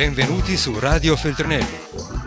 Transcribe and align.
Benvenuti 0.00 0.56
su 0.56 0.78
Radio 0.78 1.14
Feltrinelli. 1.14 1.78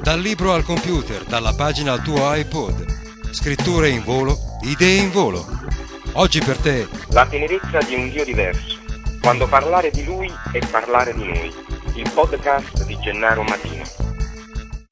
Dal 0.03 0.19
libro 0.19 0.53
al 0.53 0.63
computer, 0.63 1.23
dalla 1.23 1.55
pagina 1.55 1.93
al 1.93 2.03
tuo 2.03 2.31
iPod. 2.35 3.31
Scritture 3.31 3.89
in 3.89 4.03
volo, 4.03 4.37
idee 4.61 5.01
in 5.01 5.09
volo. 5.09 5.43
Oggi 6.11 6.39
per 6.39 6.59
te. 6.59 6.87
La 7.07 7.25
tenerezza 7.25 7.79
di 7.79 7.95
un 7.95 8.11
Dio 8.11 8.23
diverso. 8.23 8.77
Quando 9.19 9.47
parlare 9.47 9.89
di 9.89 10.05
Lui 10.05 10.31
è 10.51 10.59
parlare 10.69 11.15
di 11.15 11.23
noi. 11.23 11.51
Il 11.95 12.11
podcast 12.13 12.85
di 12.85 12.95
Gennaro 12.99 13.41
Matino. 13.41 13.83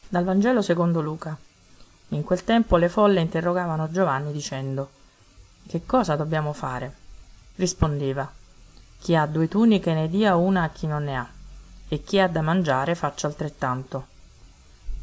Dal 0.09 0.23
Vangelo 0.23 0.63
secondo 0.63 1.01
Luca. 1.01 1.37
In 2.07 2.23
quel 2.23 2.43
tempo 2.43 2.77
le 2.77 2.89
folle 2.89 3.21
interrogavano 3.21 3.91
Giovanni 3.91 4.31
dicendo 4.31 4.89
Che 5.67 5.83
cosa 5.85 6.15
dobbiamo 6.15 6.51
fare? 6.51 6.91
Rispondeva 7.57 8.27
Chi 8.99 9.15
ha 9.15 9.27
due 9.27 9.47
tuniche 9.47 9.93
ne 9.93 10.09
dia 10.09 10.35
una 10.35 10.63
a 10.63 10.69
chi 10.69 10.87
non 10.87 11.03
ne 11.03 11.15
ha 11.15 11.29
e 11.93 12.03
chi 12.03 12.21
ha 12.21 12.29
da 12.29 12.41
mangiare 12.41 12.95
faccia 12.95 13.27
altrettanto. 13.27 14.07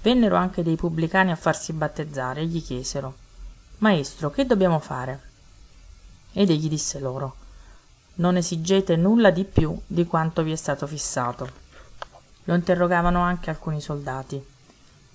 Vennero 0.00 0.36
anche 0.36 0.62
dei 0.62 0.74
pubblicani 0.74 1.30
a 1.30 1.36
farsi 1.36 1.74
battezzare 1.74 2.40
e 2.40 2.46
gli 2.46 2.64
chiesero 2.64 3.14
Maestro, 3.78 4.30
che 4.30 4.46
dobbiamo 4.46 4.78
fare? 4.78 5.20
Ed 6.32 6.48
egli 6.48 6.66
disse 6.66 6.98
loro 6.98 7.36
Non 8.14 8.38
esigete 8.38 8.96
nulla 8.96 9.28
di 9.30 9.44
più 9.44 9.78
di 9.86 10.06
quanto 10.06 10.42
vi 10.42 10.52
è 10.52 10.56
stato 10.56 10.86
fissato. 10.86 11.50
Lo 12.44 12.54
interrogavano 12.54 13.20
anche 13.20 13.50
alcuni 13.50 13.82
soldati. 13.82 14.42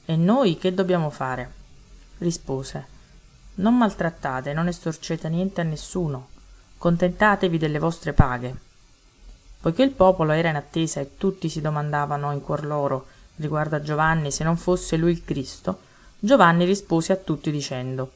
E 0.05 0.15
noi 0.15 0.59
che 0.59 0.75
dobbiamo 0.75 1.09
fare? 1.09 1.51
Rispose 2.19 2.85
Non 3.55 3.75
maltrattate, 3.75 4.53
non 4.53 4.67
estorcete 4.67 5.27
niente 5.27 5.61
a 5.61 5.63
nessuno, 5.63 6.27
contentatevi 6.77 7.57
delle 7.57 7.79
vostre 7.79 8.13
paghe 8.13 8.71
poiché 9.63 9.83
il 9.83 9.91
popolo 9.91 10.33
era 10.33 10.49
in 10.49 10.57
attesa 10.57 10.99
e 10.99 11.11
tutti 11.15 11.47
si 11.47 11.61
domandavano 11.61 12.33
in 12.33 12.41
cuor 12.41 12.65
loro 12.65 13.05
riguardo 13.37 13.77
a 13.77 13.81
Giovanni 13.81 14.29
se 14.29 14.43
non 14.43 14.57
fosse 14.57 14.97
lui 14.97 15.11
il 15.11 15.23
Cristo, 15.23 15.79
Giovanni 16.19 16.65
rispose 16.65 17.13
a 17.13 17.15
tutti 17.15 17.49
dicendo 17.49 18.11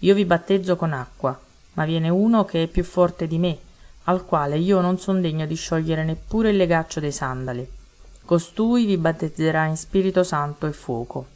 Io 0.00 0.12
vi 0.12 0.24
battezzo 0.24 0.74
con 0.74 0.92
acqua, 0.92 1.38
ma 1.74 1.84
viene 1.84 2.08
uno 2.08 2.44
che 2.44 2.64
è 2.64 2.66
più 2.66 2.82
forte 2.82 3.28
di 3.28 3.38
me, 3.38 3.56
al 4.06 4.24
quale 4.24 4.58
io 4.58 4.80
non 4.80 4.98
son 4.98 5.20
degno 5.20 5.46
di 5.46 5.54
sciogliere 5.54 6.02
neppure 6.02 6.50
il 6.50 6.56
legaccio 6.56 6.98
dei 6.98 7.12
sandali. 7.12 7.70
Costui 8.24 8.84
vi 8.84 8.96
battezzerà 8.96 9.66
in 9.66 9.76
Spirito 9.76 10.24
Santo 10.24 10.66
e 10.66 10.72
fuoco. 10.72 11.26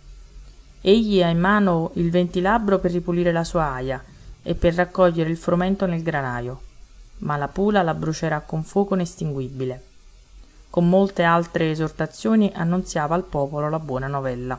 Egli 0.80 1.22
ha 1.22 1.28
in 1.28 1.38
mano 1.38 1.92
il 1.94 2.10
ventilabro 2.10 2.80
per 2.80 2.90
ripulire 2.90 3.30
la 3.30 3.44
sua 3.44 3.66
aia 3.66 4.02
e 4.42 4.56
per 4.56 4.74
raccogliere 4.74 5.30
il 5.30 5.36
frumento 5.36 5.86
nel 5.86 6.02
granaio 6.02 6.62
ma 7.22 7.36
la 7.36 7.48
pula 7.48 7.82
la 7.82 7.94
brucerà 7.94 8.40
con 8.40 8.64
fuoco 8.64 8.94
inestinguibile. 8.94 9.88
Con 10.70 10.88
molte 10.88 11.22
altre 11.22 11.70
esortazioni 11.70 12.50
annunziava 12.54 13.14
al 13.14 13.24
popolo 13.24 13.68
la 13.68 13.78
buona 13.78 14.06
novella. 14.06 14.56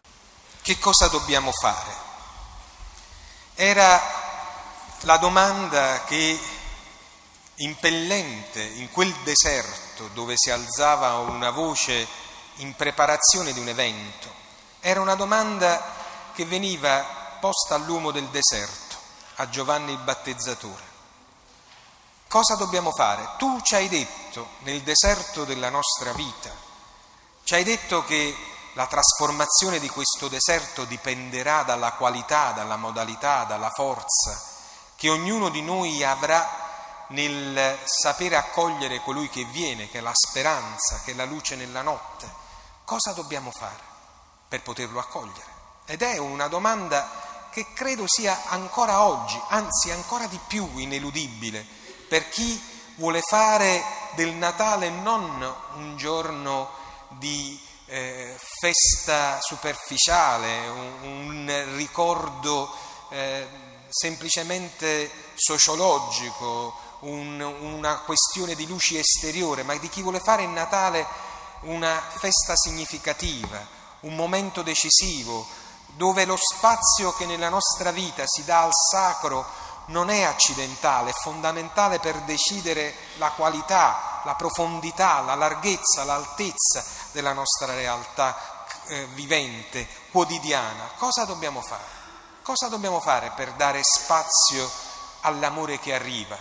Che 0.61 0.80
cosa 0.80 1.08
dobbiamo 1.08 1.52
fare? 1.52 1.91
Era 3.56 4.00
la 5.02 5.17
domanda 5.17 6.03
che 6.06 6.39
impellente 7.56 8.61
in 8.61 8.89
quel 8.91 9.14
deserto 9.23 10.09
dove 10.14 10.34
si 10.36 10.50
alzava 10.50 11.17
una 11.17 11.50
voce 11.50 12.08
in 12.58 12.73
preparazione 12.75 13.52
di 13.52 13.59
un 13.59 13.67
evento, 13.67 14.30
era 14.80 15.02
una 15.02 15.16
domanda 15.16 15.81
che 16.34 16.45
veniva 16.45 17.06
posta 17.39 17.75
all'uomo 17.75 18.11
del 18.11 18.28
deserto, 18.28 18.95
a 19.36 19.50
Giovanni 19.50 19.91
il 19.91 20.00
battezzatore. 20.00 20.92
Cosa 22.33 22.55
dobbiamo 22.55 22.91
fare? 22.91 23.29
Tu 23.37 23.61
ci 23.61 23.75
hai 23.75 23.87
detto 23.87 24.53
nel 24.61 24.81
deserto 24.81 25.45
della 25.45 25.69
nostra 25.69 26.13
vita, 26.13 26.49
ci 27.43 27.53
hai 27.53 27.63
detto 27.63 28.03
che 28.05 28.35
la 28.73 28.87
trasformazione 28.87 29.77
di 29.77 29.87
questo 29.87 30.29
deserto 30.29 30.85
dipenderà 30.85 31.61
dalla 31.61 31.91
qualità, 31.91 32.51
dalla 32.53 32.75
modalità, 32.75 33.43
dalla 33.43 33.69
forza 33.69 34.41
che 34.95 35.11
ognuno 35.11 35.49
di 35.49 35.61
noi 35.61 36.03
avrà 36.03 37.05
nel 37.09 37.77
sapere 37.83 38.35
accogliere 38.35 39.01
colui 39.01 39.29
che 39.29 39.43
viene, 39.43 39.88
che 39.88 39.99
è 39.99 40.01
la 40.01 40.16
speranza, 40.16 41.01
che 41.05 41.11
è 41.11 41.13
la 41.13 41.25
luce 41.25 41.55
nella 41.55 41.83
notte. 41.83 42.27
Cosa 42.83 43.11
dobbiamo 43.11 43.51
fare 43.51 43.83
per 44.47 44.63
poterlo 44.63 44.97
accogliere? 44.97 45.51
Ed 45.85 46.01
è 46.01 46.17
una 46.17 46.47
domanda 46.47 47.47
che 47.51 47.73
credo 47.73 48.05
sia 48.07 48.45
ancora 48.47 49.03
oggi, 49.03 49.39
anzi 49.49 49.91
ancora 49.91 50.25
di 50.25 50.39
più 50.47 50.67
ineludibile 50.77 51.81
per 52.13 52.29
chi 52.29 52.62
vuole 52.97 53.22
fare 53.28 53.84
del 54.13 54.34
Natale 54.34 54.91
non 54.91 55.56
un 55.78 55.97
giorno 55.97 56.69
di 57.09 57.59
eh, 57.88 58.38
festa 58.59 59.41
superficiale, 59.41 60.68
un, 60.68 60.91
un 61.02 61.75
ricordo 61.75 62.72
eh, 63.09 63.47
semplicemente 63.90 65.09
sociologico, 65.34 66.75
un, 67.00 67.41
una 67.41 68.02
questione 68.02 68.53
di 68.53 68.68
luci 68.68 68.96
esteriore, 68.96 69.63
ma 69.63 69.75
di 69.78 69.90
chi 69.90 70.03
vuole 70.03 70.19
fare 70.19 70.44
il 70.44 70.50
Natale 70.50 71.03
una 71.62 72.00
festa 72.19 72.56
significativa, 72.56 73.59
un 74.02 74.13
momento 74.13 74.62
decisivo, 74.62 75.47
dove 75.96 76.25
lo 76.25 76.38
spazio 76.38 77.12
che 77.13 77.25
nella 77.25 77.50
nostra 77.50 77.90
vita 77.90 78.22
si 78.28 78.44
dà 78.46 78.62
al 78.62 78.72
sacro 78.72 79.62
non 79.85 80.09
è 80.09 80.23
accidentale, 80.23 81.09
è 81.09 81.13
fondamentale 81.13 81.99
per 81.99 82.17
decidere 82.21 82.95
la 83.17 83.31
qualità, 83.31 84.21
la 84.23 84.35
profondità, 84.35 85.21
la 85.21 85.35
larghezza, 85.35 86.03
l'altezza 86.03 86.83
della 87.11 87.33
nostra 87.33 87.73
realtà 87.73 88.66
eh, 88.88 89.05
vivente, 89.07 89.88
quotidiana. 90.11 90.91
Cosa 90.97 91.25
dobbiamo 91.25 91.61
fare? 91.61 92.01
Cosa 92.41 92.67
dobbiamo 92.67 92.99
fare 92.99 93.31
per 93.35 93.51
dare 93.53 93.81
spazio 93.83 94.69
all'amore 95.22 95.79
che 95.79 95.93
arriva, 95.93 96.38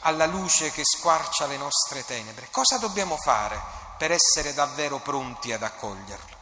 alla 0.00 0.26
luce 0.26 0.70
che 0.70 0.82
squarcia 0.84 1.46
le 1.46 1.56
nostre 1.56 2.04
tenebre? 2.04 2.48
Cosa 2.50 2.78
dobbiamo 2.78 3.16
fare 3.16 3.60
per 3.98 4.12
essere 4.12 4.54
davvero 4.54 4.98
pronti 4.98 5.52
ad 5.52 5.62
accoglierlo? 5.62 6.36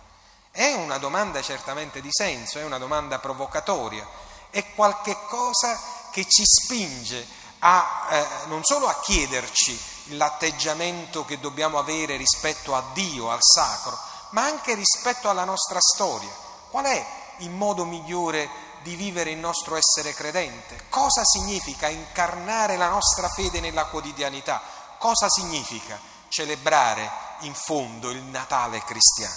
È 0.51 0.73
una 0.75 0.99
domanda 0.99 1.43
certamente 1.43 2.01
di 2.01 2.11
senso, 2.13 2.61
è 2.61 2.65
una 2.65 2.79
domanda 2.79 3.19
provocatoria, 3.19 4.07
è 4.51 4.73
qualche 4.75 5.19
cosa 5.27 5.77
che 6.15 6.27
ci 6.29 6.45
spinge 6.47 7.27
a, 7.59 8.07
eh, 8.09 8.27
non 8.47 8.63
solo 8.63 8.87
a 8.87 9.01
chiederci 9.01 9.77
l'atteggiamento 10.11 11.25
che 11.25 11.41
dobbiamo 11.41 11.77
avere 11.77 12.17
rispetto 12.17 12.77
a 12.77 12.85
Dio, 12.93 13.33
al 13.33 13.41
sacro, 13.43 13.99
ma 14.31 14.45
anche 14.45 14.75
rispetto 14.75 15.29
alla 15.29 15.43
nostra 15.43 15.81
storia. 15.81 16.31
Qual 16.71 16.85
è 16.85 17.05
il 17.39 17.51
modo 17.51 17.85
migliore 17.85 18.49
di 18.85 18.95
vivere 18.95 19.33
il 19.33 19.39
nostro 19.39 19.75
essere 19.75 20.15
credente? 20.15 20.85
Cosa 20.89 21.25
significa 21.25 21.89
incarnare 21.89 22.77
la 22.77 22.91
nostra 22.91 23.29
fede 23.29 23.59
nella 23.59 23.87
quotidianità? 23.87 24.63
Cosa 24.99 25.29
significa 25.29 25.99
celebrare 26.29 27.11
in 27.41 27.55
fondo 27.55 28.11
il 28.11 28.23
Natale 28.23 28.85
cristiano? 28.85 29.35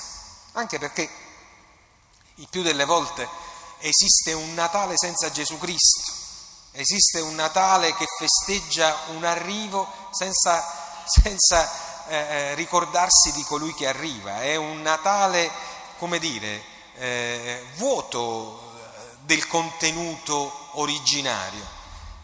Anche 0.51 0.77
perché 0.77 1.09
il 2.35 2.47
più 2.51 2.61
delle 2.61 2.85
volte 2.85 3.27
esiste 3.79 4.33
un 4.33 4.53
Natale 4.53 4.93
senza 4.95 5.31
Gesù 5.31 5.57
Cristo 5.57 6.16
Esiste 6.79 7.21
un 7.21 7.33
Natale 7.33 7.95
che 7.95 8.05
festeggia 8.05 8.95
un 9.07 9.23
arrivo 9.23 9.91
senza, 10.11 10.63
senza 11.07 12.05
eh, 12.07 12.15
eh, 12.15 12.53
ricordarsi 12.53 13.31
di 13.31 13.43
colui 13.45 13.73
che 13.73 13.87
arriva, 13.87 14.41
è 14.41 14.55
un 14.57 14.83
Natale, 14.83 15.49
come 15.97 16.19
dire, 16.19 16.63
eh, 16.97 17.65
vuoto 17.77 18.73
del 19.21 19.47
contenuto 19.47 20.69
originario. 20.73 21.65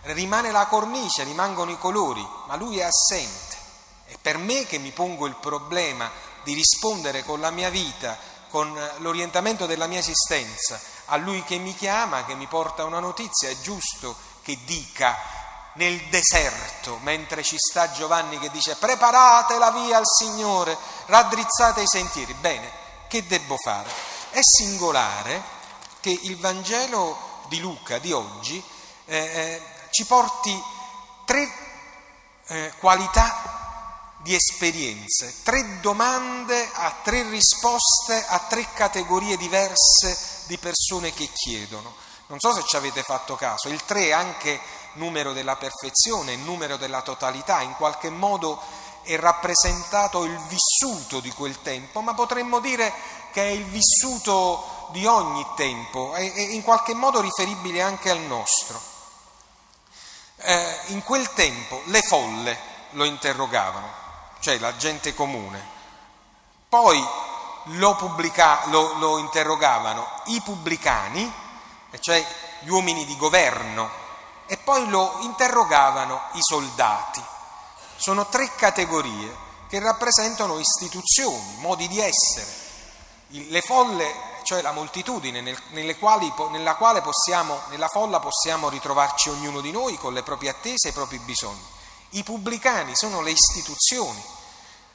Rimane 0.04 0.52
la 0.52 0.68
cornice, 0.68 1.24
rimangono 1.24 1.72
i 1.72 1.80
colori, 1.80 2.24
ma 2.46 2.56
lui 2.56 2.78
è 2.78 2.84
assente. 2.84 3.58
È 4.06 4.14
per 4.22 4.38
me 4.38 4.68
che 4.68 4.78
mi 4.78 4.92
pongo 4.92 5.26
il 5.26 5.36
problema 5.36 6.12
di 6.44 6.54
rispondere 6.54 7.24
con 7.24 7.40
la 7.40 7.50
mia 7.50 7.72
vita, 7.72 8.16
con 8.52 8.72
l'orientamento 9.00 9.66
della 9.66 9.88
mia 9.88 9.98
esistenza, 9.98 10.80
a 11.06 11.16
lui 11.18 11.44
che 11.44 11.58
mi 11.58 11.74
chiama, 11.74 12.24
che 12.24 12.36
mi 12.36 12.46
porta 12.46 12.84
una 12.84 13.00
notizia, 13.00 13.50
è 13.50 13.60
giusto 13.60 14.16
che 14.44 14.58
dica 14.66 15.18
nel 15.74 16.00
deserto, 16.10 17.00
mentre 17.02 17.42
ci 17.42 17.58
sta 17.58 17.92
Giovanni 17.92 18.38
che 18.38 18.52
dice 18.52 18.76
preparate 18.76 19.58
la 19.58 19.72
via 19.72 19.98
al 19.98 20.06
Signore, 20.06 20.78
raddrizzate 21.08 21.82
i 21.82 21.88
sentieri. 21.88 22.34
Bene, 22.36 22.72
che 23.08 23.26
devo 23.26 23.58
fare? 23.58 23.90
È 24.30 24.40
singolare 24.42 25.42
che 26.00 26.12
il 26.24 26.38
Vangelo 26.38 27.42
di 27.48 27.60
Luca 27.60 27.98
di 27.98 28.12
oggi 28.12 28.64
eh, 29.06 29.18
eh, 29.18 29.62
ci 29.90 30.06
porti 30.06 30.64
tre 31.26 31.52
eh, 32.48 32.74
qualità 32.80 33.62
di 34.18 34.34
esperienze, 34.36 35.42
tre 35.44 35.80
domande 35.80 36.70
a 36.74 36.96
tre 37.04 37.24
risposte 37.30 38.26
a 38.26 38.40
tre 38.40 38.66
categorie 38.74 39.38
diverse 39.38 40.46
di 40.48 40.58
persone 40.58 41.14
che 41.14 41.30
chiedono. 41.34 41.94
Non 42.28 42.40
so 42.40 42.54
se 42.54 42.64
ci 42.66 42.76
avete 42.76 43.04
fatto 43.04 43.36
caso, 43.36 43.68
il 43.70 43.84
3 43.84 44.06
è 44.06 44.12
anche 44.12 44.60
numero 44.94 45.34
della 45.34 45.56
perfezione, 45.56 46.36
numero 46.36 46.78
della 46.78 47.02
totalità, 47.02 47.62
in 47.62 47.74
qualche 47.76 48.10
modo 48.10 48.60
è 49.04 49.18
rappresentato 49.18 50.24
il 50.24 50.38
vissuto 50.48 51.20
di 51.20 51.32
quel 51.32 51.62
tempo, 51.62 52.02
ma 52.02 52.14
potremmo 52.14 52.60
dire 52.60 52.94
che 53.32 53.44
è 53.44 53.52
il 53.52 53.66
vissuto 53.66 54.88
di 54.92 55.06
ogni 55.06 55.46
tempo, 55.56 56.14
è, 56.14 56.22
in 56.22 56.62
qualche 56.62 56.94
modo 56.94 57.20
riferibile 57.20 57.82
anche 57.82 58.10
al 58.10 58.20
nostro. 58.20 58.80
Eh, 60.38 60.80
in 60.88 61.04
quel 61.04 61.34
tempo 61.34 61.82
le 61.86 62.02
folle 62.02 62.58
lo 62.92 63.04
interrogavano, 63.04 63.92
cioè 64.40 64.58
la 64.60 64.76
gente 64.78 65.14
comune. 65.14 65.72
Poi 66.70 67.06
lo, 67.66 67.96
pubblica, 67.96 68.66
lo, 68.68 68.94
lo 68.98 69.18
interrogavano 69.18 70.08
i 70.26 70.42
pubblicani, 70.42 71.32
cioè 72.00 72.26
gli 72.60 72.70
uomini 72.70 73.06
di 73.06 73.18
governo, 73.18 74.02
e 74.46 74.58
poi 74.58 74.88
lo 74.90 75.18
interrogavano 75.22 76.22
i 76.34 76.40
soldati. 76.42 77.24
Sono 77.96 78.28
tre 78.28 78.52
categorie 78.56 79.36
che 79.68 79.80
rappresentano 79.80 80.60
istituzioni, 80.60 81.56
modi 81.58 81.88
di 81.88 82.00
essere. 82.00 82.62
Le 83.28 83.62
folle, 83.62 84.14
cioè 84.44 84.62
la 84.62 84.72
moltitudine 84.72 85.42
nel, 85.42 85.98
quali, 85.98 86.32
nella 86.52 86.76
quale 86.76 87.02
possiamo, 87.02 87.60
nella 87.70 87.88
folla 87.88 88.20
possiamo 88.20 88.70
ritrovarci 88.70 89.30
ognuno 89.30 89.62
di 89.62 89.72
noi 89.72 89.98
con 89.98 90.14
le 90.14 90.22
proprie 90.22 90.52
attese 90.52 90.88
e 90.88 90.92
i 90.92 90.94
propri 90.94 91.18
bisogni. 91.20 91.66
I 92.12 92.24
pubblicani 92.24 92.96
sono 92.96 93.22
le 93.22 93.32
istituzioni, 93.32 94.24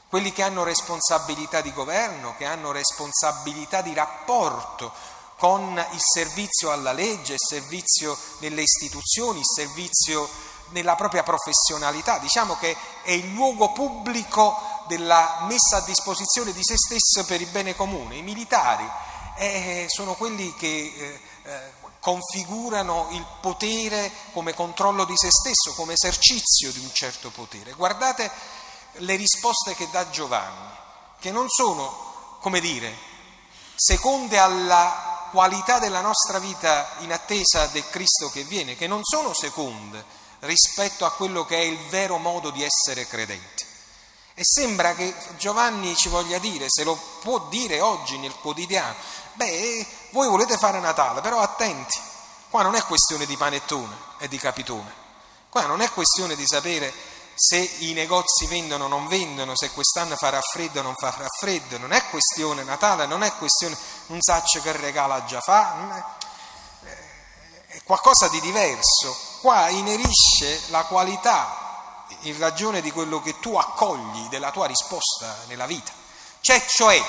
quelli 0.08 0.32
che 0.32 0.42
hanno 0.42 0.62
responsabilità 0.62 1.60
di 1.60 1.72
governo, 1.72 2.36
che 2.36 2.44
hanno 2.44 2.70
responsabilità 2.70 3.80
di 3.82 3.92
rapporto 3.92 4.92
con 5.38 5.72
il 5.92 6.00
servizio 6.00 6.72
alla 6.72 6.92
legge, 6.92 7.34
il 7.34 7.38
servizio 7.38 8.18
nelle 8.40 8.62
istituzioni, 8.62 9.38
il 9.38 9.46
servizio 9.46 10.28
nella 10.70 10.96
propria 10.96 11.22
professionalità. 11.22 12.18
Diciamo 12.18 12.56
che 12.56 12.76
è 13.02 13.12
il 13.12 13.32
luogo 13.32 13.72
pubblico 13.72 14.84
della 14.88 15.46
messa 15.48 15.76
a 15.76 15.84
disposizione 15.84 16.52
di 16.52 16.62
se 16.62 16.76
stesso 16.76 17.24
per 17.24 17.40
il 17.40 17.48
bene 17.48 17.76
comune. 17.76 18.16
I 18.16 18.22
militari 18.22 18.88
eh, 19.36 19.84
sono 19.88 20.14
quelli 20.14 20.52
che 20.56 20.66
eh, 20.66 21.20
eh, 21.44 21.72
configurano 22.00 23.08
il 23.12 23.24
potere 23.40 24.10
come 24.32 24.54
controllo 24.54 25.04
di 25.04 25.16
se 25.16 25.30
stesso, 25.30 25.74
come 25.74 25.92
esercizio 25.92 26.72
di 26.72 26.80
un 26.80 26.92
certo 26.92 27.30
potere. 27.30 27.74
Guardate 27.74 28.28
le 28.94 29.14
risposte 29.14 29.74
che 29.74 29.88
dà 29.90 30.10
Giovanni, 30.10 30.74
che 31.20 31.30
non 31.30 31.48
sono, 31.48 32.38
come 32.40 32.58
dire, 32.58 32.92
seconde 33.76 34.38
alla 34.38 35.07
qualità 35.30 35.78
della 35.78 36.00
nostra 36.00 36.38
vita 36.38 36.88
in 36.98 37.12
attesa 37.12 37.66
del 37.66 37.88
Cristo 37.88 38.30
che 38.30 38.42
viene, 38.42 38.76
che 38.76 38.86
non 38.86 39.04
sono 39.04 39.32
seconde 39.32 40.04
rispetto 40.40 41.04
a 41.04 41.12
quello 41.12 41.44
che 41.44 41.56
è 41.56 41.62
il 41.62 41.78
vero 41.88 42.18
modo 42.18 42.50
di 42.50 42.62
essere 42.62 43.06
credenti. 43.06 43.66
E 44.34 44.44
sembra 44.44 44.94
che 44.94 45.12
Giovanni 45.36 45.96
ci 45.96 46.08
voglia 46.08 46.38
dire, 46.38 46.66
se 46.68 46.84
lo 46.84 46.94
può 47.20 47.48
dire 47.48 47.80
oggi 47.80 48.18
nel 48.18 48.34
quotidiano, 48.34 48.94
beh, 49.34 49.86
voi 50.10 50.28
volete 50.28 50.56
fare 50.56 50.78
Natale, 50.78 51.20
però 51.20 51.40
attenti, 51.40 51.98
qua 52.48 52.62
non 52.62 52.76
è 52.76 52.82
questione 52.84 53.26
di 53.26 53.36
panettone 53.36 53.96
e 54.18 54.28
di 54.28 54.38
capitone, 54.38 54.92
qua 55.48 55.66
non 55.66 55.80
è 55.80 55.90
questione 55.90 56.36
di 56.36 56.46
sapere 56.46 56.92
se 57.34 57.56
i 57.56 57.92
negozi 57.92 58.46
vendono 58.46 58.84
o 58.84 58.88
non 58.88 59.06
vendono, 59.06 59.56
se 59.56 59.70
quest'anno 59.70 60.16
farà 60.16 60.40
freddo 60.40 60.80
o 60.80 60.82
non 60.82 60.94
farà 60.96 61.26
freddo, 61.38 61.78
non 61.78 61.92
è 61.92 62.04
questione 62.08 62.64
Natale, 62.64 63.06
non 63.06 63.22
è 63.22 63.32
questione 63.34 63.76
un 64.08 64.20
saccio 64.20 64.60
che 64.60 64.72
regala 64.72 65.24
già 65.24 65.40
fa, 65.40 66.04
è 67.66 67.82
qualcosa 67.84 68.28
di 68.28 68.40
diverso. 68.40 69.16
Qua 69.40 69.68
inerisce 69.68 70.62
la 70.68 70.84
qualità 70.84 72.06
in 72.22 72.38
ragione 72.38 72.80
di 72.80 72.90
quello 72.90 73.20
che 73.20 73.38
tu 73.38 73.56
accogli 73.56 74.28
della 74.28 74.50
tua 74.50 74.66
risposta 74.66 75.44
nella 75.46 75.66
vita. 75.66 75.92
C'è 76.40 76.64
cioè, 76.66 77.02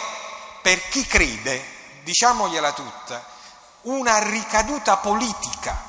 per 0.62 0.88
chi 0.90 1.06
crede, 1.06 2.02
diciamogliela 2.04 2.74
tutta, 2.74 3.24
una 3.82 4.20
ricaduta 4.20 4.98
politica, 4.98 5.88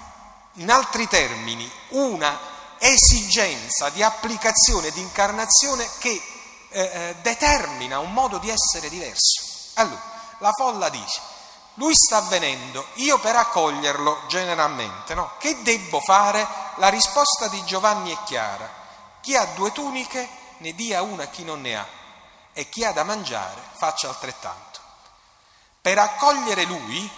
in 0.54 0.70
altri 0.70 1.08
termini, 1.08 1.70
una 1.90 2.38
esigenza 2.78 3.90
di 3.90 4.02
applicazione, 4.02 4.90
di 4.90 5.00
incarnazione 5.00 5.88
che 5.98 6.22
eh, 6.70 6.80
eh, 6.80 7.16
determina 7.20 7.98
un 7.98 8.12
modo 8.12 8.38
di 8.38 8.48
essere 8.48 8.88
diverso. 8.88 9.42
Allora, 9.74 10.19
la 10.40 10.52
folla 10.52 10.88
dice, 10.88 11.20
lui 11.74 11.94
sta 11.94 12.20
venendo, 12.22 12.84
io 12.94 13.18
per 13.18 13.36
accoglierlo 13.36 14.22
generalmente, 14.26 15.14
no? 15.14 15.32
Che 15.38 15.62
debbo 15.62 16.00
fare? 16.00 16.46
La 16.76 16.88
risposta 16.88 17.48
di 17.48 17.62
Giovanni 17.64 18.12
è 18.12 18.18
chiara. 18.24 18.68
Chi 19.20 19.36
ha 19.36 19.44
due 19.54 19.72
tuniche 19.72 20.28
ne 20.58 20.74
dia 20.74 21.02
una 21.02 21.24
a 21.24 21.28
chi 21.28 21.44
non 21.44 21.60
ne 21.60 21.76
ha 21.76 21.86
e 22.52 22.68
chi 22.68 22.84
ha 22.84 22.92
da 22.92 23.04
mangiare 23.04 23.60
faccia 23.76 24.08
altrettanto. 24.08 24.80
Per 25.80 25.96
accogliere 25.98 26.64
lui 26.64 27.10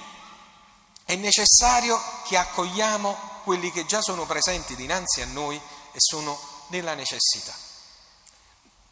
è 1.04 1.14
necessario 1.16 2.00
che 2.24 2.36
accogliamo 2.36 3.30
quelli 3.44 3.72
che 3.72 3.86
già 3.86 4.00
sono 4.00 4.26
presenti 4.26 4.76
dinanzi 4.76 5.20
a 5.20 5.26
noi 5.26 5.56
e 5.56 5.96
sono 5.96 6.38
nella 6.68 6.94
necessità. 6.94 7.52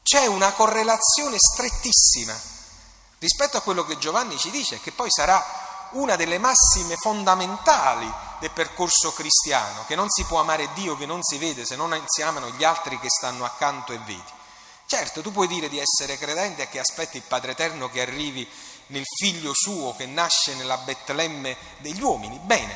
C'è 0.02 0.26
una 0.26 0.52
correlazione 0.52 1.36
strettissima 1.38 2.49
rispetto 3.20 3.58
a 3.58 3.60
quello 3.60 3.84
che 3.84 3.98
Giovanni 3.98 4.38
ci 4.38 4.50
dice, 4.50 4.80
che 4.80 4.92
poi 4.92 5.10
sarà 5.10 5.44
una 5.92 6.16
delle 6.16 6.38
massime 6.38 6.96
fondamentali 6.96 8.10
del 8.40 8.50
percorso 8.50 9.12
cristiano, 9.12 9.84
che 9.86 9.94
non 9.94 10.08
si 10.08 10.24
può 10.24 10.40
amare 10.40 10.72
Dio 10.72 10.96
che 10.96 11.06
non 11.06 11.22
si 11.22 11.36
vede 11.36 11.66
se 11.66 11.76
non 11.76 11.98
si 12.06 12.22
amano 12.22 12.48
gli 12.50 12.64
altri 12.64 12.98
che 12.98 13.08
stanno 13.10 13.44
accanto 13.44 13.92
e 13.92 13.98
vedi. 13.98 14.24
Certo, 14.86 15.20
tu 15.20 15.30
puoi 15.30 15.46
dire 15.46 15.68
di 15.68 15.78
essere 15.78 16.18
credente 16.18 16.62
e 16.62 16.68
che 16.68 16.80
aspetti 16.80 17.18
il 17.18 17.22
Padre 17.22 17.52
Eterno 17.52 17.90
che 17.90 18.00
arrivi 18.00 18.48
nel 18.88 19.04
figlio 19.04 19.52
suo 19.54 19.94
che 19.94 20.06
nasce 20.06 20.54
nella 20.54 20.78
Betlemme 20.78 21.56
degli 21.78 22.02
uomini, 22.02 22.38
bene, 22.42 22.74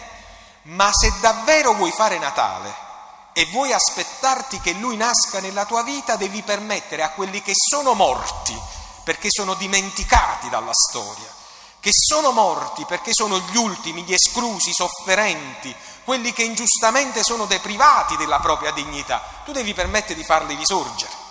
ma 0.64 0.93
se 0.93 1.12
davvero 1.20 1.73
vuoi 1.73 1.91
fare 1.91 2.19
Natale 2.19 2.73
e 3.32 3.46
vuoi 3.46 3.73
aspettarti 3.73 4.61
che 4.61 4.73
lui 4.75 4.96
nasca 4.96 5.41
nella 5.41 5.64
tua 5.64 5.82
vita, 5.82 6.17
devi 6.17 6.43
permettere 6.43 7.02
a 7.02 7.11
quelli 7.11 7.43
che 7.43 7.52
sono 7.55 7.94
morti, 7.94 8.56
perché 9.04 9.28
sono 9.30 9.54
dimenticati 9.54 10.48
dalla 10.48 10.72
storia, 10.72 11.28
che 11.78 11.90
sono 11.92 12.30
morti 12.32 12.84
perché 12.86 13.12
sono 13.12 13.38
gli 13.38 13.56
ultimi, 13.56 14.02
gli 14.02 14.14
esclusi, 14.14 14.70
i 14.70 14.74
sofferenti, 14.74 15.74
quelli 16.02 16.32
che 16.32 16.42
ingiustamente 16.42 17.22
sono 17.22 17.44
deprivati 17.46 18.16
della 18.16 18.40
propria 18.40 18.72
dignità, 18.72 19.22
tu 19.44 19.52
devi 19.52 19.74
permettere 19.74 20.14
di 20.14 20.24
farli 20.24 20.54
risorgere. 20.54 21.22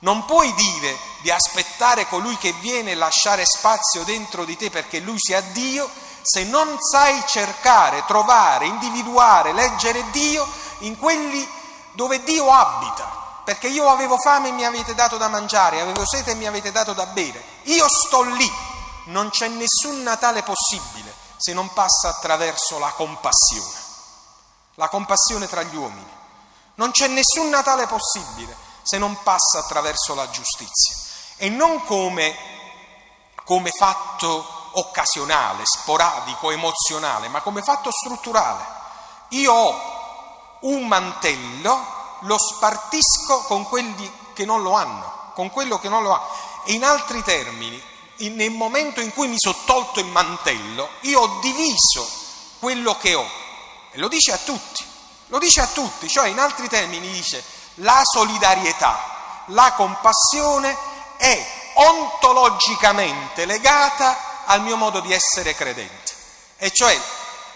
Non 0.00 0.26
puoi 0.26 0.52
dire 0.54 0.96
di 1.22 1.30
aspettare 1.30 2.06
colui 2.06 2.36
che 2.36 2.52
viene 2.60 2.90
e 2.92 2.94
lasciare 2.94 3.44
spazio 3.46 4.04
dentro 4.04 4.44
di 4.44 4.56
te 4.56 4.70
perché 4.70 5.00
lui 5.00 5.16
sia 5.18 5.40
Dio 5.40 5.88
se 6.20 6.44
non 6.44 6.76
sai 6.78 7.22
cercare, 7.26 8.04
trovare, 8.06 8.66
individuare, 8.66 9.52
leggere 9.52 10.04
Dio 10.10 10.46
in 10.80 10.98
quelli 10.98 11.48
dove 11.92 12.22
Dio 12.22 12.50
abita. 12.50 13.25
Perché 13.46 13.68
io 13.68 13.88
avevo 13.88 14.18
fame 14.18 14.48
e 14.48 14.50
mi 14.50 14.64
avete 14.64 14.92
dato 14.96 15.18
da 15.18 15.28
mangiare, 15.28 15.80
avevo 15.80 16.04
sete 16.04 16.32
e 16.32 16.34
mi 16.34 16.46
avete 16.46 16.72
dato 16.72 16.94
da 16.94 17.06
bere. 17.06 17.40
Io 17.66 17.86
sto 17.88 18.22
lì. 18.22 18.52
Non 19.04 19.30
c'è 19.30 19.46
nessun 19.46 20.02
Natale 20.02 20.42
possibile 20.42 21.14
se 21.36 21.52
non 21.52 21.72
passa 21.72 22.08
attraverso 22.08 22.80
la 22.80 22.88
compassione. 22.88 23.78
La 24.74 24.88
compassione 24.88 25.46
tra 25.46 25.62
gli 25.62 25.76
uomini. 25.76 26.12
Non 26.74 26.90
c'è 26.90 27.06
nessun 27.06 27.48
Natale 27.48 27.86
possibile 27.86 28.52
se 28.82 28.98
non 28.98 29.16
passa 29.22 29.60
attraverso 29.60 30.16
la 30.16 30.28
giustizia. 30.28 30.96
E 31.36 31.48
non 31.48 31.84
come, 31.84 32.36
come 33.44 33.70
fatto 33.70 34.70
occasionale, 34.72 35.62
sporadico, 35.64 36.50
emozionale, 36.50 37.28
ma 37.28 37.42
come 37.42 37.62
fatto 37.62 37.92
strutturale. 37.92 38.66
Io 39.28 39.52
ho 39.52 40.58
un 40.62 40.88
mantello, 40.88 41.95
lo 42.20 42.38
spartisco 42.38 43.42
con 43.42 43.64
quelli 43.64 44.10
che 44.32 44.44
non 44.44 44.62
lo 44.62 44.72
hanno, 44.72 45.32
con 45.34 45.50
quello 45.50 45.78
che 45.78 45.88
non 45.88 46.02
lo 46.02 46.14
ha. 46.14 46.28
In 46.66 46.84
altri 46.84 47.22
termini, 47.22 47.82
nel 48.18 48.50
momento 48.50 49.00
in 49.00 49.12
cui 49.12 49.28
mi 49.28 49.38
sono 49.38 49.56
tolto 49.64 50.00
il 50.00 50.06
mantello, 50.06 50.88
io 51.00 51.20
ho 51.20 51.38
diviso 51.40 52.08
quello 52.58 52.96
che 52.96 53.14
ho. 53.14 53.26
E 53.90 53.98
lo 53.98 54.08
dice 54.08 54.32
a 54.32 54.38
tutti, 54.38 54.84
lo 55.28 55.38
dice 55.38 55.60
a 55.60 55.66
tutti, 55.66 56.08
cioè 56.08 56.28
in 56.28 56.38
altri 56.38 56.68
termini 56.68 57.10
dice 57.10 57.42
la 57.76 58.00
solidarietà, 58.04 59.44
la 59.46 59.72
compassione 59.72 60.76
è 61.16 61.46
ontologicamente 61.74 63.44
legata 63.44 64.44
al 64.46 64.62
mio 64.62 64.76
modo 64.76 65.00
di 65.00 65.12
essere 65.12 65.54
credente. 65.54 66.14
E 66.58 66.70
cioè 66.72 66.98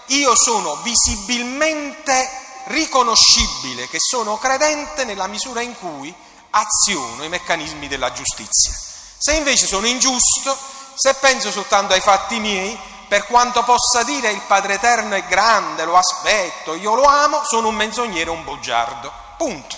io 0.06 0.34
sono 0.34 0.76
visibilmente 0.76 2.39
riconoscibile 2.64 3.88
che 3.88 3.98
sono 3.98 4.38
credente 4.38 5.04
nella 5.04 5.26
misura 5.26 5.60
in 5.60 5.74
cui 5.76 6.14
aziono 6.50 7.24
i 7.24 7.28
meccanismi 7.28 7.88
della 7.88 8.12
giustizia. 8.12 8.72
Se 9.18 9.32
invece 9.34 9.66
sono 9.66 9.86
ingiusto, 9.86 10.56
se 10.94 11.14
penso 11.14 11.50
soltanto 11.50 11.94
ai 11.94 12.00
fatti 12.00 12.38
miei, 12.38 12.78
per 13.08 13.26
quanto 13.26 13.64
possa 13.64 14.02
dire 14.04 14.30
il 14.30 14.40
Padre 14.42 14.74
Eterno 14.74 15.14
è 15.14 15.24
grande, 15.24 15.84
lo 15.84 15.96
aspetto, 15.96 16.74
io 16.74 16.94
lo 16.94 17.04
amo, 17.04 17.42
sono 17.44 17.68
un 17.68 17.74
menzognero, 17.74 18.32
un 18.32 18.44
bugiardo. 18.44 19.12
Punto. 19.36 19.76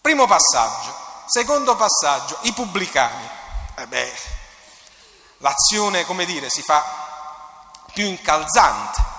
Primo 0.00 0.26
passaggio. 0.26 0.94
Secondo 1.26 1.76
passaggio, 1.76 2.38
i 2.42 2.52
pubblicani. 2.52 3.28
Eh 3.76 3.86
beh, 3.86 4.12
l'azione, 5.38 6.06
come 6.06 6.24
dire, 6.24 6.48
si 6.48 6.62
fa 6.62 6.82
più 7.92 8.06
incalzante. 8.06 9.16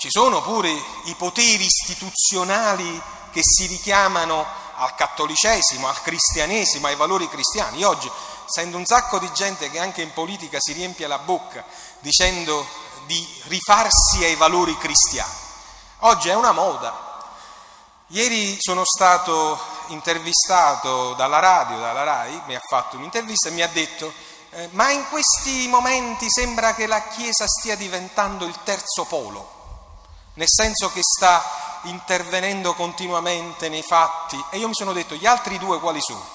Ci 0.00 0.08
sono 0.08 0.40
pure 0.40 0.70
i 1.04 1.14
poteri 1.14 1.62
istituzionali 1.62 3.02
che 3.32 3.42
si 3.42 3.66
richiamano 3.66 4.46
al 4.76 4.94
cattolicesimo, 4.94 5.86
al 5.86 6.00
cristianesimo, 6.00 6.86
ai 6.86 6.96
valori 6.96 7.28
cristiani. 7.28 7.80
Io 7.80 7.90
oggi 7.90 8.10
sento 8.46 8.78
un 8.78 8.86
sacco 8.86 9.18
di 9.18 9.30
gente 9.34 9.68
che 9.68 9.78
anche 9.78 10.00
in 10.00 10.14
politica 10.14 10.56
si 10.58 10.72
riempie 10.72 11.06
la 11.06 11.18
bocca 11.18 11.62
dicendo 11.98 12.66
di 13.04 13.28
rifarsi 13.48 14.24
ai 14.24 14.36
valori 14.36 14.74
cristiani. 14.78 15.34
Oggi 15.98 16.30
è 16.30 16.34
una 16.34 16.52
moda. 16.52 17.28
Ieri 18.06 18.56
sono 18.58 18.86
stato 18.86 19.60
intervistato 19.88 21.12
dalla 21.12 21.40
radio, 21.40 21.78
dalla 21.78 22.04
RAI, 22.04 22.40
mi 22.46 22.54
ha 22.54 22.62
fatto 22.66 22.96
un'intervista 22.96 23.50
e 23.50 23.52
mi 23.52 23.60
ha 23.60 23.68
detto 23.68 24.10
eh, 24.52 24.70
ma 24.72 24.90
in 24.92 25.06
questi 25.10 25.68
momenti 25.68 26.30
sembra 26.30 26.74
che 26.74 26.86
la 26.86 27.02
Chiesa 27.08 27.46
stia 27.46 27.76
diventando 27.76 28.46
il 28.46 28.56
terzo 28.64 29.04
polo, 29.04 29.58
nel 30.40 30.48
senso 30.48 30.90
che 30.90 31.02
sta 31.02 31.44
intervenendo 31.82 32.72
continuamente 32.72 33.68
nei 33.68 33.82
fatti 33.82 34.42
e 34.48 34.56
io 34.56 34.68
mi 34.68 34.74
sono 34.74 34.94
detto 34.94 35.14
gli 35.14 35.26
altri 35.26 35.58
due 35.58 35.78
quali 35.80 36.00
sono? 36.00 36.26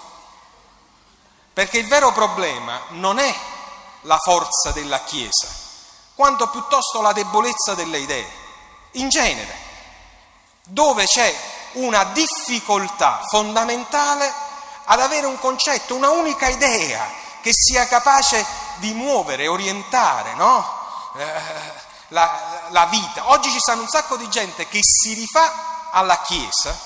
Perché 1.51 1.79
il 1.79 1.88
vero 1.88 2.12
problema 2.12 2.81
non 2.89 3.17
è 3.17 3.35
la 4.01 4.19
forza 4.19 4.71
della 4.74 5.01
Chiesa, 5.01 5.47
quanto 6.13 6.50
piuttosto 6.50 7.01
la 7.01 7.13
debolezza 7.13 7.74
delle 7.74 7.97
idee, 7.97 8.29
in 8.91 9.09
genere, 9.09 9.57
dove 10.65 11.05
c'è 11.05 11.35
una 11.74 12.03
difficoltà 12.03 13.21
fondamentale 13.27 14.31
ad 14.83 15.00
avere 15.00 15.25
un 15.25 15.39
concetto, 15.39 15.95
una 15.95 16.09
unica 16.09 16.47
idea 16.47 17.09
che 17.41 17.50
sia 17.51 17.88
capace 17.88 18.45
di 18.75 18.93
muovere, 18.93 19.47
orientare 19.47 20.35
no? 20.35 20.83
eh, 21.17 21.83
la, 22.09 22.67
la 22.69 22.85
vita. 22.85 23.29
Oggi 23.29 23.51
ci 23.51 23.59
stanno 23.59 23.81
un 23.81 23.88
sacco 23.88 24.17
di 24.17 24.29
gente 24.29 24.67
che 24.67 24.79
si 24.81 25.13
rifà 25.13 25.89
alla 25.91 26.19
Chiesa, 26.21 26.77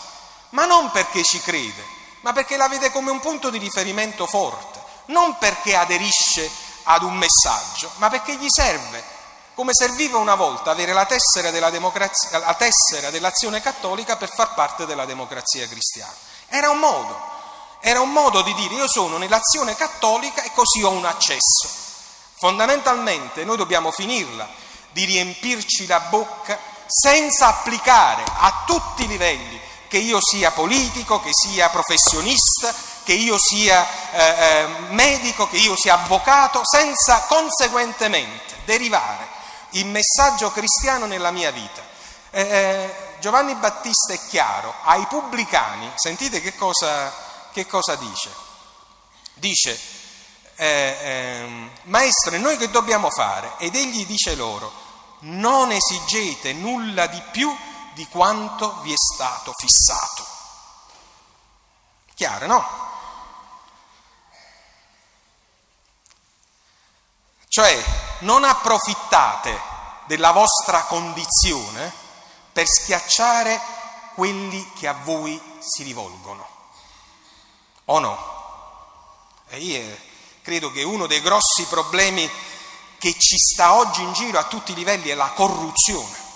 ma 0.49 0.65
non 0.65 0.91
perché 0.91 1.23
ci 1.23 1.39
crede, 1.41 1.83
ma 2.21 2.33
perché 2.33 2.57
la 2.57 2.67
vede 2.67 2.91
come 2.91 3.11
un 3.11 3.19
punto 3.19 3.49
di 3.49 3.57
riferimento 3.57 4.25
forte, 4.25 4.81
non 5.05 5.37
perché 5.37 5.75
aderisce 5.75 6.49
ad 6.83 7.03
un 7.03 7.15
messaggio, 7.15 7.91
ma 7.97 8.09
perché 8.09 8.35
gli 8.35 8.49
serve, 8.49 9.03
come 9.53 9.73
serviva 9.73 10.17
una 10.17 10.35
volta 10.35 10.71
avere 10.71 10.93
la 10.93 11.05
tessera, 11.05 11.51
la 11.51 12.53
tessera 12.55 13.09
dell'azione 13.09 13.61
cattolica 13.61 14.15
per 14.15 14.33
far 14.33 14.53
parte 14.53 14.85
della 14.85 15.05
democrazia 15.05 15.67
cristiana. 15.67 16.13
Era 16.47 16.69
un 16.69 16.79
modo, 16.79 17.19
era 17.81 17.99
un 17.99 18.11
modo 18.11 18.41
di 18.41 18.53
dire 18.53 18.75
io 18.75 18.87
sono 18.87 19.17
nell'azione 19.17 19.75
cattolica 19.75 20.43
e 20.43 20.51
così 20.53 20.81
ho 20.81 20.89
un 20.89 21.05
accesso. 21.05 21.67
Fondamentalmente 22.37 23.43
noi 23.43 23.57
dobbiamo 23.57 23.91
finirla 23.91 24.47
di 24.91 25.05
riempirci 25.05 25.85
la 25.87 25.99
bocca 25.99 26.57
senza 26.87 27.47
applicare 27.47 28.23
a 28.25 28.63
tutti 28.65 29.03
i 29.03 29.07
livelli 29.07 29.59
che 29.87 29.97
io 29.97 30.19
sia 30.21 30.51
politico, 30.51 31.19
che 31.19 31.31
sia 31.31 31.69
professionista, 31.69 32.73
che 33.03 33.13
io 33.13 33.37
sia 33.39 33.85
eh, 34.11 34.23
eh, 34.23 34.67
medico, 34.89 35.49
che 35.49 35.57
io 35.57 35.75
sia 35.75 35.95
avvocato, 35.95 36.61
senza 36.63 37.21
conseguentemente 37.27 38.55
derivare 38.65 39.27
il 39.71 39.87
messaggio 39.87 40.51
cristiano 40.51 41.05
nella 41.05 41.31
mia 41.31 41.51
vita. 41.51 41.81
Eh, 42.31 42.41
eh 42.41 43.07
Giovanni 43.19 43.53
Battista 43.55 44.13
è 44.13 44.19
chiaro, 44.29 44.73
ai 44.83 45.05
pubblicani, 45.07 45.91
sentite 45.95 46.39
che 46.39 46.55
cosa, 46.55 47.13
che 47.51 47.67
cosa 47.67 47.95
dice? 47.95 48.29
Dice, 49.33 49.77
eh, 50.61 50.97
eh, 51.01 51.69
maestro, 51.83 52.37
noi 52.37 52.57
che 52.57 52.69
dobbiamo 52.69 53.09
fare? 53.09 53.53
Ed 53.59 53.75
egli 53.75 54.05
dice 54.05 54.35
loro, 54.35 54.69
non 55.19 55.71
esigete 55.71 56.51
nulla 56.51 57.07
di 57.07 57.21
più 57.31 57.55
di 57.93 58.05
quanto 58.07 58.81
vi 58.81 58.91
è 58.91 58.97
stato 58.97 59.53
fissato. 59.57 60.25
Chiaro, 62.13 62.45
no? 62.45 62.87
Cioè, 67.47 67.81
non 68.19 68.43
approfittate 68.43 69.57
della 70.07 70.31
vostra 70.31 70.83
condizione 70.83 71.89
per 72.51 72.67
schiacciare 72.67 73.61
quelli 74.13 74.73
che 74.73 74.89
a 74.89 74.93
voi 75.03 75.41
si 75.59 75.83
rivolgono. 75.83 76.45
O 77.85 77.99
no? 77.99 78.37
E 79.47 79.59
io 79.59 80.07
credo 80.41 80.71
che 80.71 80.83
uno 80.83 81.07
dei 81.07 81.21
grossi 81.21 81.65
problemi 81.65 82.29
che 82.97 83.15
ci 83.17 83.37
sta 83.37 83.73
oggi 83.73 84.01
in 84.01 84.13
giro 84.13 84.39
a 84.39 84.43
tutti 84.43 84.71
i 84.71 84.75
livelli 84.75 85.09
è 85.09 85.15
la 85.15 85.31
corruzione. 85.31 86.27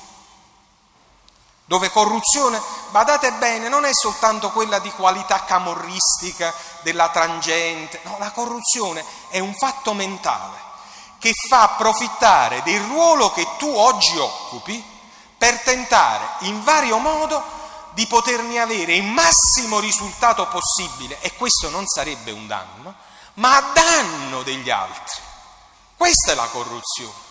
Dove 1.65 1.89
corruzione, 1.91 2.61
badate 2.89 3.31
bene, 3.33 3.69
non 3.69 3.85
è 3.85 3.93
soltanto 3.93 4.51
quella 4.51 4.79
di 4.79 4.91
qualità 4.91 5.45
camorristica 5.45 6.53
della 6.81 7.09
tangente, 7.09 8.01
no, 8.03 8.17
la 8.19 8.31
corruzione 8.31 9.03
è 9.29 9.39
un 9.39 9.53
fatto 9.55 9.93
mentale 9.93 10.71
che 11.19 11.31
fa 11.47 11.61
approfittare 11.61 12.61
del 12.63 12.81
ruolo 12.81 13.31
che 13.31 13.47
tu 13.57 13.69
oggi 13.69 14.17
occupi 14.17 14.83
per 15.37 15.61
tentare 15.61 16.27
in 16.39 16.61
vario 16.63 16.97
modo 16.97 17.41
di 17.93 18.05
poterne 18.07 18.59
avere 18.59 18.95
il 18.95 19.03
massimo 19.03 19.79
risultato 19.79 20.47
possibile, 20.47 21.19
e 21.21 21.33
questo 21.35 21.69
non 21.69 21.87
sarebbe 21.87 22.31
un 22.31 22.45
danno, 22.45 22.93
ma 23.35 23.55
a 23.55 23.71
danno 23.73 24.43
degli 24.43 24.69
altri. 24.69 25.21
Questa 25.95 26.31
è 26.31 26.35
la 26.35 26.47
corruzione. 26.47 27.21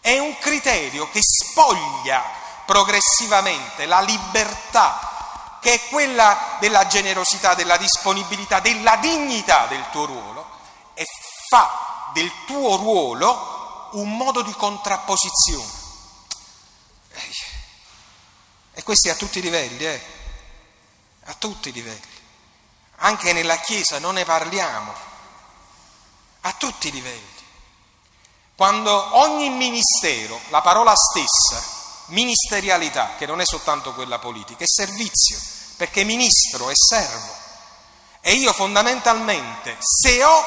È 0.00 0.18
un 0.18 0.36
criterio 0.38 1.08
che 1.10 1.20
spoglia 1.22 2.24
progressivamente 2.64 3.86
la 3.86 4.00
libertà, 4.00 5.58
che 5.60 5.74
è 5.74 5.88
quella 5.88 6.56
della 6.58 6.86
generosità, 6.86 7.54
della 7.54 7.76
disponibilità, 7.76 8.60
della 8.60 8.96
dignità 8.96 9.66
del 9.66 9.84
tuo 9.90 10.06
ruolo, 10.06 10.48
e 10.94 11.06
fa 11.48 12.10
del 12.12 12.30
tuo 12.46 12.76
ruolo 12.76 13.88
un 13.92 14.16
modo 14.16 14.42
di 14.42 14.52
contrapposizione. 14.52 15.78
E 18.72 18.82
questi 18.82 19.08
a 19.10 19.14
tutti 19.14 19.38
i 19.38 19.42
livelli, 19.42 19.84
eh? 19.84 20.02
A 21.24 21.34
tutti 21.34 21.68
i 21.68 21.72
livelli. 21.72 22.18
Anche 23.02 23.32
nella 23.32 23.58
Chiesa 23.58 23.98
non 23.98 24.14
ne 24.14 24.24
parliamo. 24.24 25.08
A 26.42 26.52
tutti 26.52 26.88
i 26.88 26.92
livelli. 26.92 27.38
Quando 28.54 29.18
ogni 29.18 29.48
ministero, 29.50 30.38
la 30.48 30.60
parola 30.60 30.94
stessa, 30.94 31.62
ministerialità, 32.06 33.14
che 33.16 33.26
non 33.26 33.40
è 33.40 33.44
soltanto 33.44 33.94
quella 33.94 34.18
politica, 34.18 34.64
è 34.64 34.66
servizio, 34.66 35.38
perché 35.76 36.04
ministro 36.04 36.68
è 36.68 36.74
servo. 36.74 37.34
E 38.20 38.32
io 38.32 38.52
fondamentalmente, 38.52 39.76
se 39.80 40.22
ho, 40.22 40.44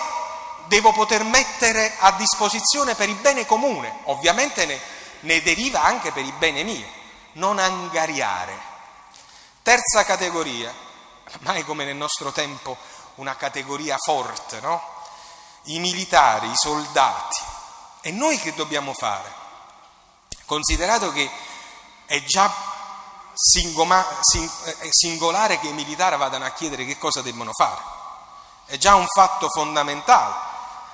devo 0.68 0.92
poter 0.92 1.24
mettere 1.24 1.96
a 2.00 2.12
disposizione 2.12 2.96
per 2.96 3.10
il 3.10 3.16
bene 3.16 3.46
comune, 3.46 4.02
ovviamente 4.04 4.66
ne, 4.66 4.80
ne 5.22 5.42
deriva 5.42 5.84
anche 5.84 6.12
per 6.12 6.24
il 6.24 6.34
bene 6.34 6.64
mio, 6.64 6.88
non 7.34 7.58
angariare. 7.58 8.56
Terza 9.64 10.04
categoria, 10.06 10.74
mai 11.40 11.64
come 11.64 11.84
nel 11.84 11.96
nostro 11.96 12.32
tempo 12.32 12.78
una 13.16 13.36
categoria 13.36 13.98
forte, 13.98 14.60
no? 14.60 14.93
I 15.64 15.80
militari, 15.80 16.50
i 16.50 16.56
soldati. 16.56 17.40
E 18.02 18.12
noi 18.12 18.38
che 18.38 18.54
dobbiamo 18.54 18.94
fare? 18.94 19.32
Considerato 20.46 21.12
che 21.12 21.30
è 22.06 22.24
già 22.24 22.54
singolare 23.34 24.00
che 25.60 25.68
i 25.68 25.74
militari 25.74 26.18
vadano 26.18 26.46
a 26.46 26.52
chiedere 26.52 26.86
che 26.86 26.98
cosa 26.98 27.22
debbono 27.22 27.52
fare. 27.54 27.82
È 28.66 28.78
già 28.78 28.96
un 28.96 29.08
fatto 29.08 29.50
fondamentale 29.50 30.52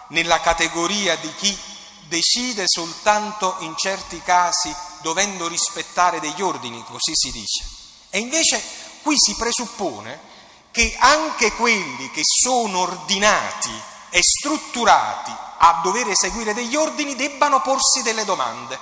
nella 0.09 0.39
categoria 0.39 1.15
di 1.17 1.33
chi 1.35 1.59
decide 2.07 2.63
soltanto 2.67 3.55
in 3.59 3.75
certi 3.75 4.21
casi 4.21 4.75
dovendo 5.01 5.47
rispettare 5.47 6.19
degli 6.19 6.41
ordini, 6.41 6.83
così 6.83 7.15
si 7.15 7.31
dice. 7.31 7.65
E 8.09 8.19
invece 8.19 8.61
qui 9.01 9.15
si 9.17 9.35
presuppone 9.35 10.27
che 10.71 10.95
anche 10.99 11.51
quelli 11.53 12.09
che 12.11 12.21
sono 12.23 12.79
ordinati 12.79 13.81
e 14.09 14.21
strutturati 14.21 15.31
a 15.57 15.79
dover 15.83 16.09
eseguire 16.09 16.53
degli 16.53 16.75
ordini 16.75 17.15
debbano 17.15 17.61
porsi 17.61 18.01
delle 18.01 18.25
domande. 18.25 18.77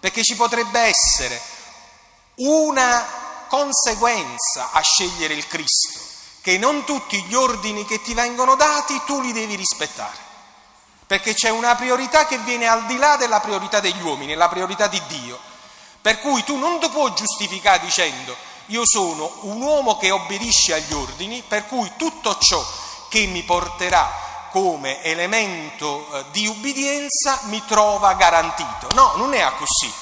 Perché 0.00 0.22
ci 0.22 0.34
potrebbe 0.34 0.80
essere 0.80 1.40
una 2.36 3.20
conseguenza 3.48 4.70
a 4.72 4.80
scegliere 4.80 5.34
il 5.34 5.46
Cristo, 5.46 6.00
che 6.40 6.58
non 6.58 6.84
tutti 6.84 7.22
gli 7.24 7.34
ordini 7.34 7.84
che 7.84 8.00
ti 8.00 8.14
vengono 8.14 8.54
dati 8.54 9.00
tu 9.04 9.20
li 9.20 9.32
devi 9.32 9.54
rispettare, 9.54 10.16
perché 11.06 11.34
c'è 11.34 11.50
una 11.50 11.76
priorità 11.76 12.26
che 12.26 12.38
viene 12.38 12.66
al 12.66 12.86
di 12.86 12.96
là 12.96 13.16
della 13.16 13.40
priorità 13.40 13.78
degli 13.78 14.00
uomini, 14.00 14.34
la 14.34 14.48
priorità 14.48 14.86
di 14.86 15.00
Dio, 15.06 15.38
per 16.00 16.18
cui 16.20 16.42
tu 16.42 16.56
non 16.56 16.80
ti 16.80 16.88
puoi 16.88 17.12
giustificare 17.14 17.80
dicendo 17.80 18.34
io 18.66 18.82
sono 18.86 19.30
un 19.42 19.60
uomo 19.60 19.98
che 19.98 20.10
obbedisce 20.10 20.74
agli 20.74 20.92
ordini, 20.94 21.44
per 21.46 21.66
cui 21.66 21.92
tutto 21.96 22.38
ciò 22.38 22.64
che 23.08 23.26
mi 23.26 23.42
porterà 23.42 24.31
come 24.52 25.02
elemento 25.02 26.06
eh, 26.12 26.24
di 26.30 26.46
ubbidienza 26.46 27.40
mi 27.44 27.64
trova 27.66 28.14
garantito. 28.14 28.86
No, 28.94 29.14
non 29.16 29.34
è 29.34 29.52
così. 29.56 29.92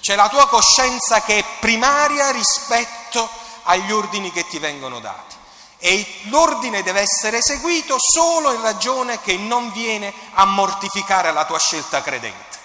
C'è 0.00 0.16
la 0.16 0.28
tua 0.28 0.48
coscienza 0.48 1.22
che 1.22 1.38
è 1.38 1.44
primaria 1.60 2.30
rispetto 2.30 3.28
agli 3.64 3.92
ordini 3.92 4.32
che 4.32 4.46
ti 4.46 4.58
vengono 4.58 4.98
dati 4.98 5.36
e 5.78 6.20
l'ordine 6.24 6.82
deve 6.82 7.00
essere 7.00 7.38
eseguito 7.38 7.96
solo 7.98 8.52
in 8.52 8.62
ragione 8.62 9.20
che 9.20 9.36
non 9.36 9.70
viene 9.72 10.12
a 10.34 10.44
mortificare 10.44 11.32
la 11.32 11.44
tua 11.44 11.58
scelta 11.58 12.02
credente. 12.02 12.58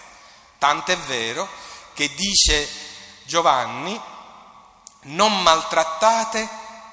Tant'è 0.57 0.97
vero 0.97 1.47
che 1.93 2.13
dice 2.15 2.69
Giovanni, 3.25 3.99
non 5.03 5.41
maltrattate 5.41 6.47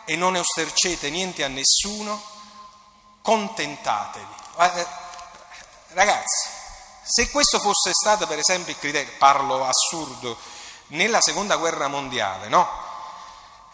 e 0.04 0.16
non 0.16 0.34
ostercete 0.34 1.10
niente 1.10 1.44
a 1.44 1.48
nessuno, 1.48 2.20
contentatevi. 3.28 4.26
Ragazzi, 5.88 6.48
se 7.02 7.30
questo 7.30 7.60
fosse 7.60 7.92
stato 7.92 8.26
per 8.26 8.38
esempio 8.38 8.72
il 8.72 8.78
criterio, 8.78 9.12
parlo 9.18 9.66
assurdo, 9.66 10.38
nella 10.88 11.20
seconda 11.20 11.56
guerra 11.56 11.88
mondiale, 11.88 12.48
no? 12.48 12.66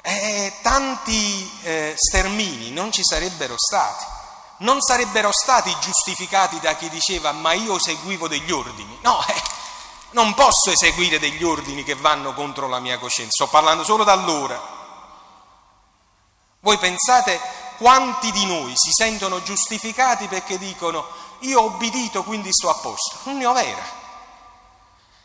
Eh, 0.02 0.52
tanti 0.61 1.61
eh, 1.62 1.94
stermini 1.96 2.73
non 2.73 2.90
ci 2.90 3.04
sarebbero 3.04 3.54
stati, 3.56 4.04
non 4.58 4.80
sarebbero 4.80 5.30
stati 5.32 5.75
giustificati 5.78 6.58
da 6.58 6.75
chi 6.75 6.88
diceva 6.88 7.30
ma 7.30 7.52
io 7.52 7.78
seguivo 7.78 8.26
degli 8.26 8.50
ordini. 8.50 8.99
No, 9.02 9.25
eh, 9.25 9.42
non 10.11 10.34
posso 10.34 10.73
eseguire 10.73 11.20
degli 11.20 11.44
ordini 11.44 11.84
che 11.84 11.94
vanno 11.94 12.34
contro 12.34 12.66
la 12.66 12.80
mia 12.80 12.99
coscienza, 12.99 13.30
sto 13.30 13.46
parlando 13.46 13.84
solo 13.84 14.02
da 14.02 14.12
allora. 14.12 14.61
Voi 16.58 16.76
pensate 16.78 17.63
quanti 17.76 18.30
di 18.32 18.46
noi 18.46 18.72
si 18.76 18.90
sentono 18.92 19.42
giustificati 19.42 20.26
perché 20.26 20.58
dicono 20.58 21.06
io 21.40 21.60
ho 21.60 21.64
obbedito 21.64 22.22
quindi 22.22 22.52
sto 22.52 22.70
a 22.70 22.74
posto. 22.74 23.18
Non 23.24 23.36
ne 23.36 23.46
ho 23.46 23.52
vera. 23.52 24.02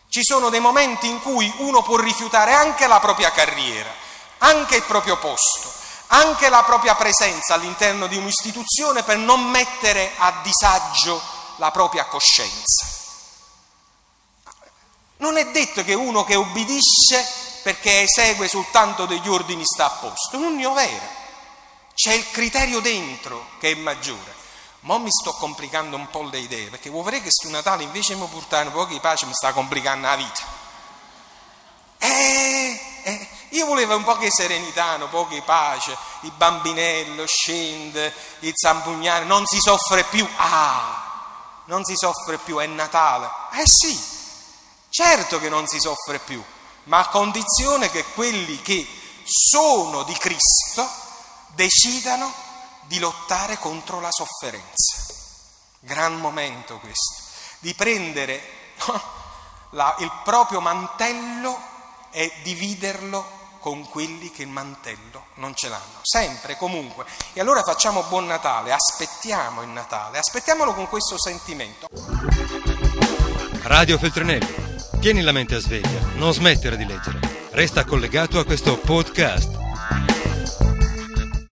Ci 0.10 0.24
sono 0.24 0.50
dei 0.50 0.60
momenti 0.60 1.08
in 1.08 1.22
cui 1.22 1.52
uno 1.58 1.84
può 1.84 1.98
rifiutare 1.98 2.54
anche 2.54 2.88
la 2.88 3.00
propria 3.00 3.32
carriera, 3.32 3.92
anche 4.40 4.78
il 4.78 4.84
proprio 4.84 5.18
posto, 5.18 5.72
anche 6.08 6.50
la 6.50 6.64
propria 6.64 6.96
presenza 6.96 7.54
all'interno 7.54 8.08
di 8.08 8.18
un'istituzione 8.18 9.04
per 9.04 9.18
non 9.18 9.50
mettere 9.50 10.14
a 10.18 10.42
disagio 10.42 11.22
la 11.58 11.70
propria 11.70 12.06
coscienza. 12.06 12.88
Non 15.18 15.38
è 15.38 15.52
detto 15.52 15.84
che 15.84 15.94
uno 15.94 16.24
che 16.24 16.36
obbedisce 16.36 17.24
perché 17.62 18.02
esegue 18.02 18.48
soltanto 18.48 19.06
degli 19.06 19.28
ordini 19.28 19.66
sta 19.66 19.86
a 19.86 19.90
posto, 19.90 20.38
non 20.38 20.56
ne 20.56 20.66
ho 20.66 20.74
vera. 20.74 21.19
C'è 22.02 22.14
il 22.14 22.32
criterio 22.32 22.80
dentro 22.80 23.46
che 23.60 23.72
è 23.72 23.76
maggiore. 23.76 24.34
Ma 24.84 24.98
mi 25.00 25.12
sto 25.12 25.34
complicando 25.34 25.98
un 25.98 26.10
po' 26.10 26.24
le 26.24 26.40
idee, 26.40 26.70
perché 26.70 26.90
vedere 26.90 27.22
che 27.22 27.30
sto 27.30 27.50
Natale 27.50 27.84
invece 27.84 28.16
mi 28.16 28.26
portare 28.26 28.68
un 28.68 28.72
po' 28.72 28.86
di 28.86 28.98
pace 29.02 29.26
mi 29.26 29.34
sta 29.34 29.52
complicando 29.52 30.08
la 30.08 30.16
vita. 30.16 30.44
Eh, 31.98 32.82
eh, 33.04 33.28
io 33.50 33.66
volevo 33.66 33.98
un 33.98 34.06
po' 34.06 34.16
di 34.16 34.32
serenità, 34.32 34.96
un 34.96 35.10
po' 35.10 35.28
di 35.30 35.42
pace, 35.42 35.94
il 36.22 36.32
bambinello 36.32 37.26
scende, 37.28 38.14
il 38.40 38.54
zampugnare, 38.56 39.26
non 39.26 39.46
si 39.46 39.60
soffre 39.60 40.06
più. 40.06 40.26
Ah, 40.38 41.62
non 41.66 41.84
si 41.84 41.98
soffre 41.98 42.38
più, 42.38 42.60
è 42.60 42.66
Natale. 42.66 43.30
Eh 43.56 43.68
sì, 43.68 44.02
certo 44.88 45.38
che 45.38 45.50
non 45.50 45.68
si 45.68 45.82
soffre 45.82 46.20
più, 46.20 46.42
ma 46.86 47.00
a 47.00 47.10
condizione 47.10 47.92
che 47.92 48.06
quelli 48.14 48.62
che 48.62 48.88
sono 49.26 50.04
di 50.04 50.14
Cristo 50.14 51.08
decidano 51.60 52.34
di 52.88 53.00
lottare 53.00 53.58
contro 53.58 54.00
la 54.00 54.12
sofferenza. 54.12 55.14
Gran 55.82 56.16
momento 56.16 56.80
questo, 56.80 57.22
di 57.60 57.74
prendere 57.74 58.42
la, 59.72 59.94
il 60.00 60.12
proprio 60.24 60.62
mantello 60.62 61.60
e 62.12 62.32
dividerlo 62.44 63.38
con 63.60 63.90
quelli 63.90 64.32
che 64.32 64.44
il 64.44 64.48
mantello 64.48 65.26
non 65.36 65.54
ce 65.54 65.68
l'hanno, 65.68 66.00
sempre, 66.02 66.56
comunque. 66.56 67.04
E 67.34 67.42
allora 67.42 67.62
facciamo 67.62 68.04
buon 68.04 68.26
Natale, 68.26 68.72
aspettiamo 68.72 69.62
il 69.62 69.68
Natale, 69.68 70.18
aspettiamolo 70.18 70.74
con 70.74 70.88
questo 70.88 71.20
sentimento. 71.20 71.88
Radio 73.64 73.98
Feltrinelli, 73.98 74.78
tieni 75.02 75.22
la 75.22 75.34
mente 75.34 75.56
a 75.56 75.60
sveglia, 75.60 76.00
non 76.14 76.32
smettere 76.32 76.78
di 76.78 76.86
leggere, 76.86 77.50
resta 77.52 77.84
collegato 77.84 78.40
a 78.40 78.46
questo 78.46 78.78
podcast 78.78 79.68